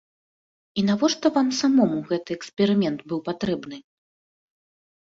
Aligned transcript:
І 0.81 0.85
навошта 0.87 1.25
вам 1.35 1.53
самому 1.59 1.97
гэты 2.09 2.29
эксперымент 2.39 2.99
быў 3.13 3.19
патрэбны? 3.31 3.85